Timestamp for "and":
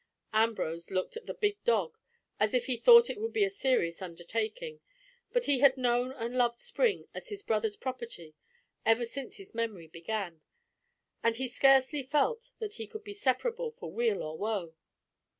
6.13-6.35, 11.21-11.35